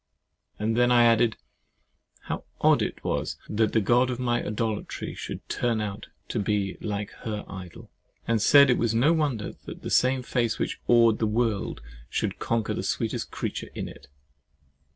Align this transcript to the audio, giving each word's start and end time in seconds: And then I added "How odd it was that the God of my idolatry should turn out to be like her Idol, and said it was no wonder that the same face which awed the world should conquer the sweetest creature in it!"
And 0.57 0.75
then 0.75 0.91
I 0.91 1.03
added 1.05 1.37
"How 2.21 2.43
odd 2.59 2.81
it 2.81 3.03
was 3.03 3.37
that 3.47 3.71
the 3.71 3.79
God 3.81 4.09
of 4.09 4.19
my 4.19 4.43
idolatry 4.43 5.13
should 5.13 5.47
turn 5.47 5.79
out 5.79 6.07
to 6.29 6.39
be 6.39 6.75
like 6.81 7.11
her 7.19 7.45
Idol, 7.47 7.91
and 8.27 8.41
said 8.41 8.71
it 8.71 8.79
was 8.79 8.95
no 8.95 9.13
wonder 9.13 9.53
that 9.67 9.83
the 9.83 9.91
same 9.91 10.23
face 10.23 10.57
which 10.57 10.81
awed 10.87 11.19
the 11.19 11.27
world 11.27 11.83
should 12.09 12.39
conquer 12.39 12.73
the 12.73 12.81
sweetest 12.81 13.29
creature 13.29 13.69
in 13.75 13.87
it!" 13.87 14.07